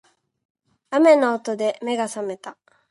[0.89, 2.57] 雨の音で目が覚めた